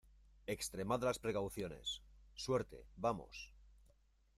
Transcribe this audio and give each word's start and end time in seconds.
extremad 0.47 1.03
las 1.03 1.19
precauciones. 1.19 2.01
suerte, 2.33 2.87
vamos. 2.95 3.53